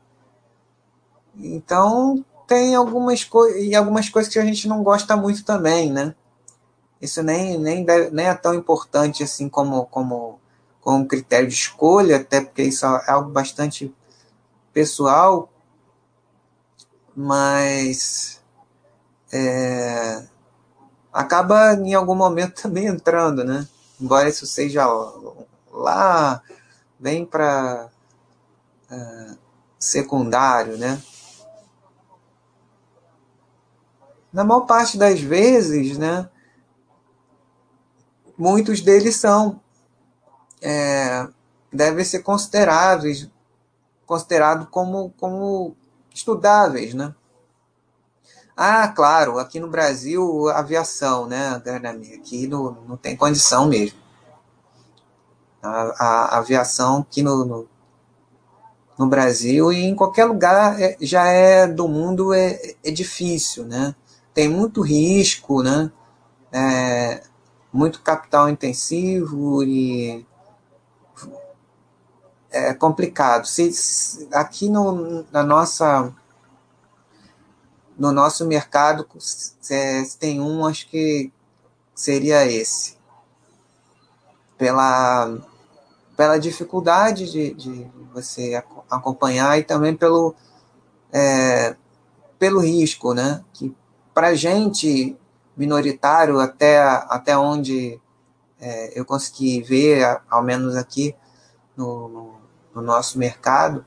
[1.36, 6.14] Então tem algumas coisas e algumas coisas que a gente não gosta muito também, né?
[6.98, 10.39] Isso nem, nem, deve, nem é tão importante assim como, como,
[10.80, 13.94] como critério de escolha, até porque isso é algo bastante
[14.72, 15.50] pessoal,
[17.14, 18.40] mas
[19.32, 20.24] é,
[21.12, 23.68] acaba em algum momento também entrando, né?
[24.00, 24.86] Embora isso seja
[25.70, 26.42] lá,
[26.98, 27.90] vem para
[28.90, 29.38] uh,
[29.78, 31.00] secundário, né?
[34.32, 36.30] Na maior parte das vezes, né?
[38.38, 39.60] Muitos deles são
[40.62, 41.26] é,
[41.72, 43.28] devem ser consideráveis,
[44.06, 45.76] considerado como, como
[46.12, 47.14] estudáveis, né?
[48.56, 51.62] Ah, claro, aqui no Brasil, aviação, né,
[52.18, 53.98] aqui não, não tem condição mesmo.
[55.62, 57.68] A, a aviação aqui no, no,
[58.98, 63.94] no, Brasil e em qualquer lugar é, já é do mundo é, é difícil, né?
[64.34, 65.90] Tem muito risco, né?
[66.52, 67.22] É,
[67.72, 70.26] muito capital intensivo e
[72.50, 73.46] é complicado.
[73.46, 76.12] Se, se aqui no, na nossa
[78.00, 79.06] no nosso mercado
[79.70, 81.30] é, tem um, acho que
[81.94, 82.98] seria esse.
[84.56, 85.38] Pela,
[86.16, 90.34] pela dificuldade de, de você acompanhar e também pelo,
[91.12, 91.76] é,
[92.38, 93.44] pelo risco, né?
[93.52, 93.74] Que
[94.14, 95.16] para gente
[95.54, 98.00] minoritário, até, até onde
[98.58, 101.14] é, eu consegui ver, ao menos aqui
[101.76, 102.29] no,
[102.74, 103.84] no, no nosso mercado,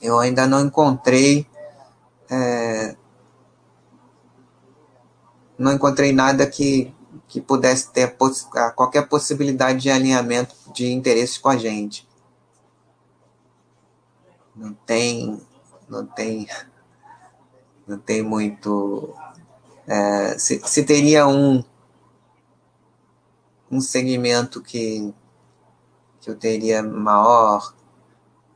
[0.00, 1.46] eu ainda não encontrei
[2.30, 2.96] é,
[5.58, 6.94] não encontrei nada que,
[7.28, 12.08] que pudesse ter poss qualquer possibilidade de alinhamento de interesses com a gente.
[14.54, 15.40] Não tem,
[15.88, 16.48] não tem,
[17.86, 19.14] não tem muito.
[19.86, 21.62] É, se, se teria um,
[23.70, 25.12] um segmento que,
[26.24, 27.74] que eu teria maior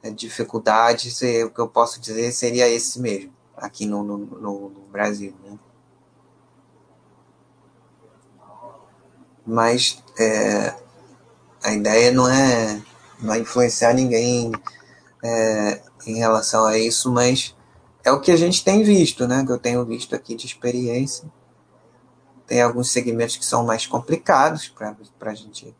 [0.03, 1.12] é, dificuldade,
[1.45, 5.35] o que eu posso dizer seria esse mesmo aqui no, no, no, no Brasil.
[5.45, 5.59] Né?
[9.47, 10.75] Mas é,
[11.62, 12.83] a ideia não é,
[13.21, 14.51] não é influenciar ninguém
[15.23, 17.55] é, em relação a isso, mas
[18.03, 19.45] é o que a gente tem visto, né?
[19.45, 21.31] Que eu tenho visto aqui de experiência.
[22.47, 25.75] Tem alguns segmentos que são mais complicados para a gente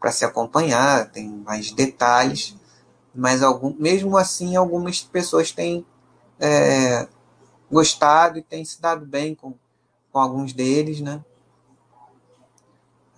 [0.00, 2.56] para se acompanhar, tem mais detalhes,
[3.14, 5.84] mas algum, mesmo assim algumas pessoas têm
[6.40, 7.06] é,
[7.70, 9.54] gostado e tem se dado bem com,
[10.10, 11.22] com alguns deles, né?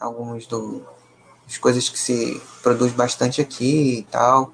[0.01, 0.85] Alguns do,
[1.47, 4.53] as coisas que se produz bastante aqui e tal,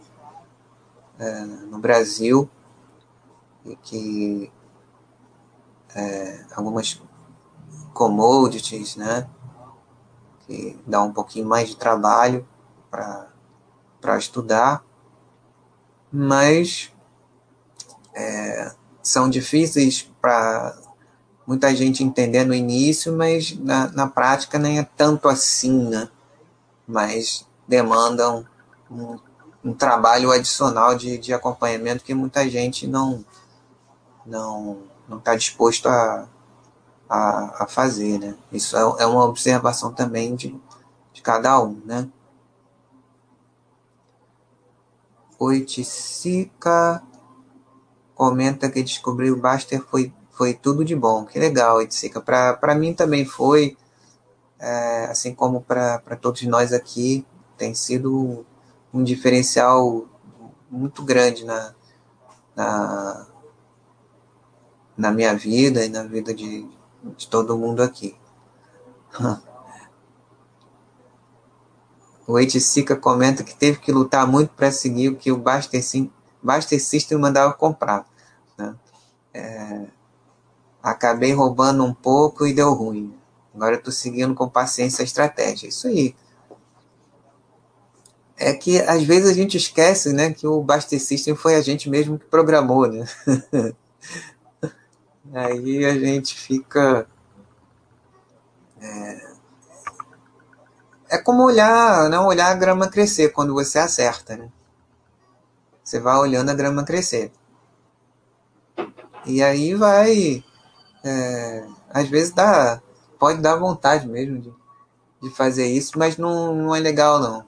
[1.19, 2.49] é, no Brasil,
[3.65, 4.53] e que
[5.95, 7.01] é, algumas
[7.95, 9.29] commodities, né?
[10.49, 12.45] Que dá um pouquinho mais de trabalho
[12.91, 14.83] para estudar,
[16.11, 16.93] mas
[18.15, 18.73] é,
[19.03, 20.77] são difíceis para
[21.47, 26.09] muita gente entender no início, mas na, na prática nem é tanto assim, né?
[26.87, 28.47] Mas demandam
[28.91, 29.19] um,
[29.65, 33.25] um trabalho adicional de, de acompanhamento que muita gente não
[34.27, 36.29] não não está disposto a,
[37.09, 38.35] a, a, fazer, né?
[38.53, 40.55] Isso é, é uma observação também de,
[41.13, 42.09] de cada um, né?
[45.39, 47.03] Oiticica
[48.15, 51.25] comenta que descobriu o Baster foi, foi tudo de bom.
[51.25, 52.21] Que legal, Edsica.
[52.21, 53.77] Para mim também foi,
[54.59, 57.25] é, assim como para todos nós aqui,
[57.57, 58.45] tem sido
[58.93, 60.07] um diferencial
[60.69, 61.75] muito grande na,
[62.57, 63.27] na,
[64.97, 66.69] na minha vida e na vida de,
[67.17, 68.17] de todo mundo aqui.
[72.29, 75.83] O Eitsica comenta que teve que lutar muito para seguir o que o Baster
[76.79, 78.05] System mandava comprar.
[78.59, 78.77] Né?
[79.33, 79.87] É,
[80.83, 83.19] acabei roubando um pouco e deu ruim.
[83.55, 85.69] Agora estou seguindo com paciência a estratégia.
[85.69, 86.15] Isso aí.
[88.37, 91.89] É que às vezes a gente esquece né, que o Baster System foi a gente
[91.89, 92.87] mesmo que programou.
[92.87, 93.07] Né?
[95.33, 97.07] Aí a gente fica.
[98.81, 99.33] É,
[101.11, 104.51] é como olhar, não olhar a grama crescer quando você acerta, né?
[105.83, 107.33] Você vai olhando a grama crescer.
[109.27, 110.45] E aí vai.
[111.05, 112.81] É, às vezes dá.
[113.19, 114.55] Pode dar vontade mesmo de,
[115.21, 117.45] de fazer isso, mas não, não é legal não.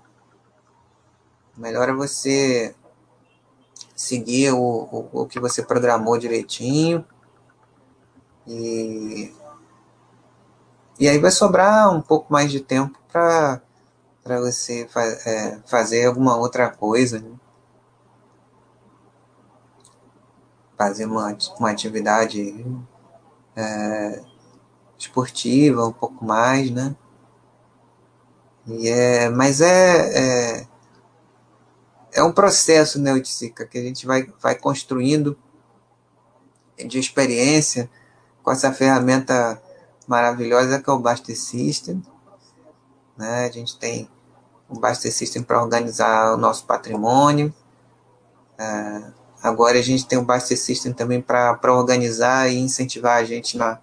[1.57, 2.75] Melhor é você
[3.95, 7.05] seguir o, o, o que você programou direitinho
[8.51, 9.33] e,
[10.99, 13.61] e aí vai sobrar um pouco mais de tempo para
[14.41, 17.21] você fa é, fazer alguma outra coisa.
[17.21, 17.31] Né?
[20.77, 22.67] Fazer uma, uma atividade
[23.55, 24.21] é,
[24.99, 26.97] esportiva um pouco mais, né?
[28.67, 30.67] E é, mas é, é,
[32.15, 35.39] é um processo, né, Oiticica, que a gente vai, vai construindo
[36.77, 37.91] de experiência
[38.43, 39.61] com essa ferramenta
[40.07, 42.03] maravilhosa que é o Baster System.
[43.17, 43.47] Né?
[43.47, 44.09] A gente tem
[44.69, 47.55] o Baster System para organizar o nosso patrimônio.
[48.59, 49.03] É,
[49.43, 53.79] agora a gente tem o Baster System também para organizar e incentivar a gente na,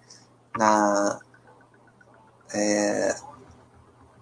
[0.56, 1.20] na,
[2.52, 3.16] é,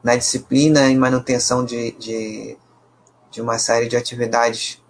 [0.03, 2.59] na disciplina e manutenção de, de,
[3.31, 4.83] de uma série de atividades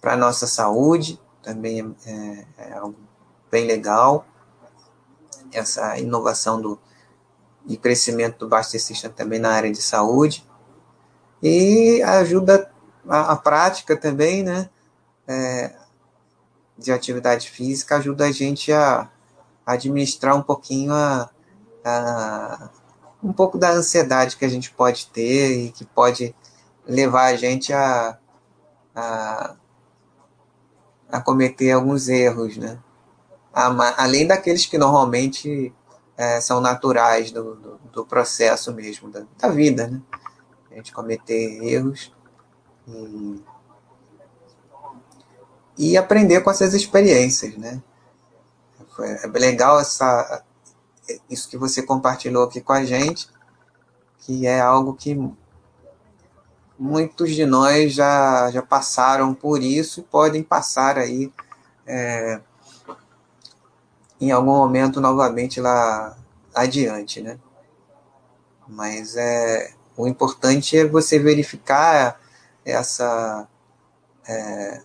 [0.00, 1.20] para a nossa saúde.
[1.42, 2.96] Também é, é algo
[3.50, 4.24] bem legal
[5.52, 6.78] essa inovação do,
[7.66, 10.44] e crescimento do Baster System também na área de saúde.
[11.42, 12.70] E ajuda
[13.08, 14.68] a, a prática também, né?
[15.26, 15.74] É,
[16.76, 19.08] de atividade física ajuda a gente a,
[19.64, 21.30] a administrar um pouquinho a,
[21.84, 22.70] a,
[23.22, 26.34] um pouco da ansiedade que a gente pode ter e que pode
[26.86, 28.18] levar a gente a,
[28.94, 29.54] a,
[31.10, 32.78] a cometer alguns erros, né?
[33.52, 35.72] Além daqueles que normalmente
[36.16, 40.00] é, são naturais do, do, do, processo mesmo, da, da, vida, né?
[40.70, 42.12] A gente cometer erros
[42.88, 43.42] e,
[45.76, 47.82] e aprender com essas experiências, né?
[49.22, 50.44] É legal essa,
[51.28, 53.28] isso que você compartilhou aqui com a gente,
[54.18, 55.18] que é algo que
[56.78, 61.32] muitos de nós já, já passaram por isso e podem passar aí
[61.86, 62.40] é,
[64.22, 66.16] em algum momento novamente lá
[66.54, 67.38] adiante, né?
[68.68, 72.20] Mas é o importante é você verificar
[72.64, 73.48] essa
[74.26, 74.82] é,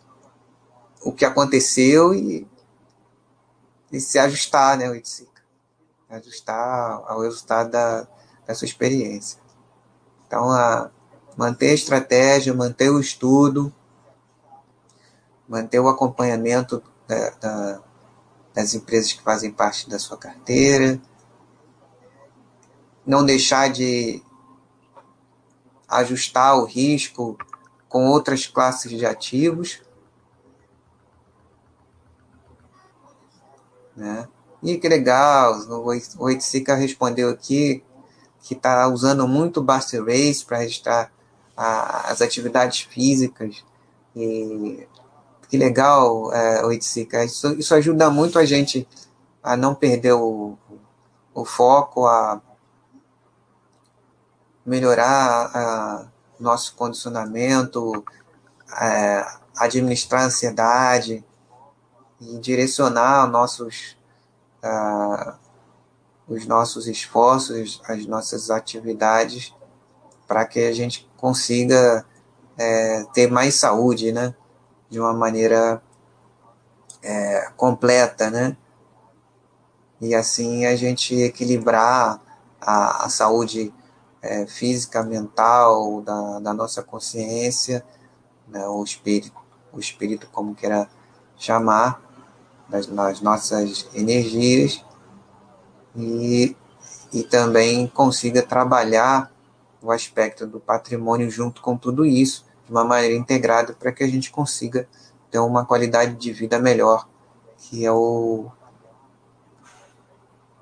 [1.04, 2.48] o que aconteceu e,
[3.92, 5.02] e se ajustar, né, o
[6.10, 8.08] ajustar ao resultado da,
[8.46, 9.40] da sua experiência.
[10.26, 10.90] Então, a,
[11.38, 13.72] manter a estratégia, manter o estudo,
[15.48, 17.87] manter o acompanhamento da, da
[18.58, 21.00] das empresas que fazem parte da sua carteira,
[23.06, 24.20] não deixar de
[25.88, 27.38] ajustar o risco
[27.88, 29.80] com outras classes de ativos.
[33.96, 34.28] Né?
[34.64, 37.84] E que legal, o Oiticica respondeu aqui
[38.42, 41.14] que está usando muito o Buster Race para registrar
[41.56, 43.64] a, as atividades físicas
[44.16, 44.88] e
[45.50, 47.24] que legal, é, Oiticica.
[47.24, 48.88] Isso, isso ajuda muito a gente
[49.42, 50.58] a não perder o,
[51.34, 52.42] o foco, a
[54.66, 56.08] melhorar a,
[56.40, 58.04] nosso condicionamento,
[58.82, 59.26] é,
[59.58, 61.24] administrar a ansiedade
[62.20, 63.98] e direcionar nossos,
[64.64, 65.34] uh,
[66.28, 69.54] os nossos esforços, as nossas atividades
[70.28, 72.06] para que a gente consiga
[72.58, 74.36] é, ter mais saúde, né?
[74.90, 75.82] De uma maneira
[77.02, 78.56] é, completa, né?
[80.00, 82.22] E assim a gente equilibrar
[82.62, 83.74] a, a saúde
[84.22, 87.84] é, física, mental, da, da nossa consciência,
[88.48, 89.36] né, o espírito,
[89.72, 90.90] o espírito como queira
[91.36, 92.02] chamar,
[92.68, 94.84] das, das nossas energias,
[95.96, 96.56] e,
[97.14, 99.32] e também consiga trabalhar
[99.82, 104.08] o aspecto do patrimônio junto com tudo isso, de uma maneira integrada para que a
[104.08, 104.88] gente consiga
[105.32, 107.08] ter uma qualidade de vida melhor,
[107.58, 108.52] que é o,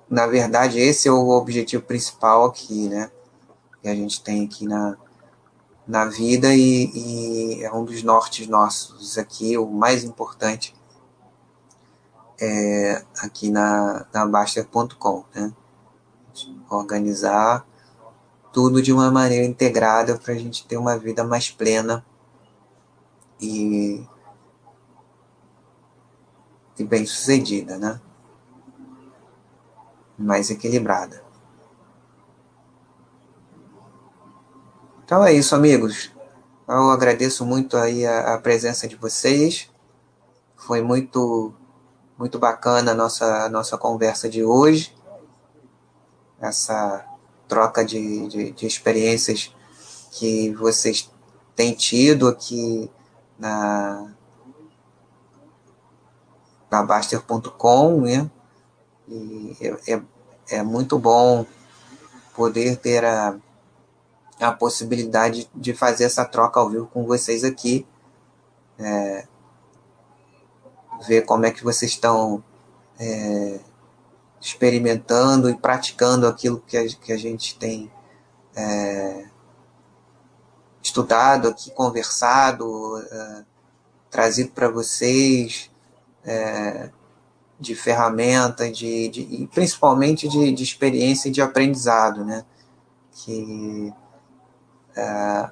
[0.10, 3.12] na verdade, esse é o objetivo principal aqui, né?
[3.82, 4.96] Que a gente tem aqui na,
[5.88, 10.76] na vida e, e é um dos nortes nossos aqui, o mais importante
[12.40, 15.52] é, aqui na, na Baster.com, né?
[16.70, 17.66] Organizar
[18.56, 22.06] tudo de uma maneira integrada para a gente ter uma vida mais plena
[23.38, 24.02] e,
[26.80, 28.00] e bem sucedida, né?
[30.18, 31.22] Mais equilibrada.
[35.04, 36.14] Então é isso, amigos.
[36.66, 39.70] Eu agradeço muito aí a, a presença de vocês.
[40.56, 41.54] Foi muito
[42.18, 44.96] muito bacana a nossa, a nossa conversa de hoje.
[46.40, 47.15] Essa
[47.48, 49.54] troca de, de, de experiências
[50.12, 51.12] que vocês
[51.56, 52.90] têm tido aqui
[53.38, 54.14] na,
[56.70, 58.30] na Baster.com, né?
[59.08, 60.02] E é, é,
[60.50, 61.46] é, muito bom
[62.36, 63.38] poder ter a,
[64.40, 67.86] a possibilidade de fazer essa troca ao vivo com vocês aqui.
[68.80, 69.28] É,
[71.08, 72.44] ver como é que vocês estão
[73.00, 73.60] é,
[74.46, 77.92] experimentando e praticando aquilo que a, que a gente tem
[78.56, 79.26] é,
[80.84, 83.44] estudado aqui, conversado, é,
[84.12, 85.72] trazido para vocês
[86.24, 86.92] é,
[87.60, 92.46] de ferramenta, de, de, e principalmente de, de experiência e de aprendizado, né?
[93.14, 93.92] Que
[94.96, 95.50] é,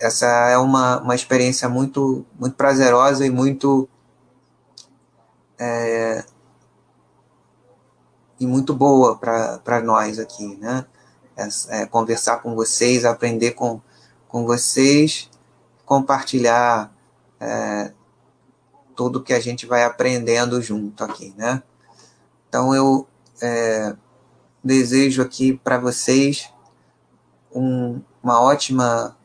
[0.00, 3.88] essa é uma, uma experiência muito, muito prazerosa e muito
[5.58, 6.24] é,
[8.42, 10.84] e muito boa para nós aqui, né?
[11.36, 13.80] É, é, conversar com vocês, aprender com,
[14.28, 15.30] com vocês,
[15.86, 16.92] compartilhar
[17.40, 17.92] é,
[18.94, 21.62] tudo que a gente vai aprendendo junto aqui, né?
[22.48, 23.06] Então eu
[23.40, 23.96] é,
[24.62, 26.52] desejo aqui para vocês
[27.54, 29.16] um, uma ótima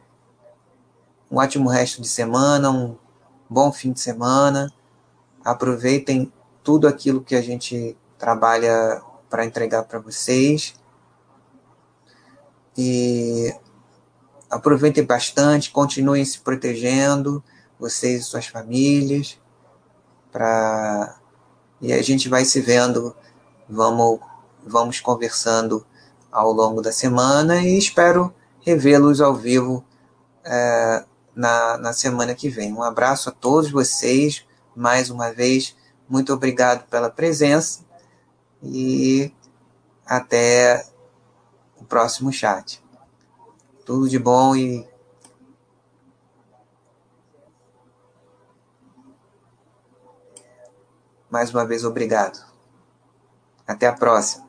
[1.30, 2.96] um ótimo resto de semana, um
[3.50, 4.74] bom fim de semana
[5.48, 10.76] Aproveitem tudo aquilo que a gente trabalha para entregar para vocês.
[12.78, 13.54] E
[14.50, 17.44] aproveitem bastante, continuem se protegendo,
[17.80, 19.40] vocês e suas famílias.
[20.32, 21.18] Pra...
[21.82, 23.16] E a gente vai se vendo,
[23.70, 24.20] vamos,
[24.66, 25.86] vamos conversando
[26.32, 29.84] ao longo da semana e espero revê-los ao vivo
[30.44, 31.06] é,
[31.36, 32.74] na, na semana que vem.
[32.74, 35.76] Um abraço a todos vocês, mais uma vez,
[36.10, 37.87] muito obrigado pela presença
[38.62, 39.32] e
[40.06, 40.86] até
[41.78, 42.84] o próximo chat.
[43.86, 44.88] Tudo de bom e
[51.30, 52.46] mais uma vez obrigado.
[53.66, 54.47] Até a próxima.